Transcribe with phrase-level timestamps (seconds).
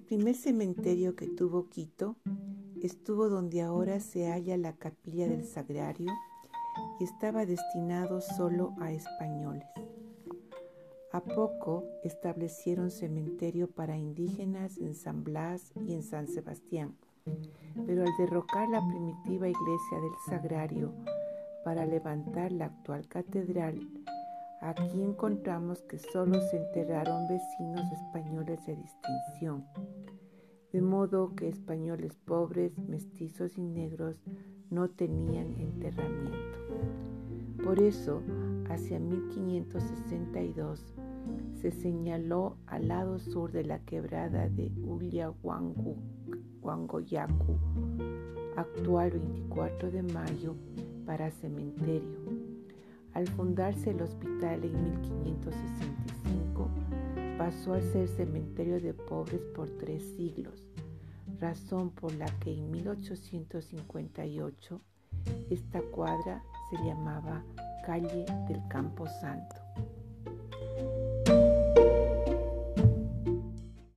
[0.00, 2.16] primer cementerio que tuvo Quito
[2.82, 6.12] estuvo donde ahora se halla la capilla del Sagrario
[6.98, 9.66] y estaba destinado solo a españoles.
[11.12, 16.96] A poco establecieron cementerio para indígenas en San Blas y en San Sebastián,
[17.86, 20.94] pero al derrocar la primitiva iglesia del Sagrario
[21.64, 23.86] para levantar la actual catedral,
[24.62, 29.66] aquí encontramos que solo se enterraron vecinos españoles de distinción,
[30.72, 34.22] de modo que españoles pobres, mestizos y negros
[34.70, 36.58] no tenían enterramiento.
[37.64, 38.22] Por eso,
[38.70, 40.94] hacia 1562,
[41.60, 47.58] se señaló al lado sur de la quebrada de Uliahuangoyacu,
[48.56, 50.54] actual 24 de mayo,
[51.04, 52.51] para cementerio.
[53.14, 56.68] Al fundarse el hospital en 1565,
[57.38, 60.66] pasó a ser cementerio de pobres por tres siglos,
[61.40, 64.80] razón por la que en 1858
[65.50, 67.44] esta cuadra se llamaba
[67.84, 69.56] Calle del Campo Santo.